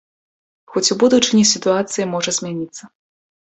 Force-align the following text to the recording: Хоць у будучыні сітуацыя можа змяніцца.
Хоць 0.75 0.91
у 0.95 0.97
будучыні 1.03 1.45
сітуацыя 1.53 2.11
можа 2.17 2.37
змяніцца. 2.41 2.83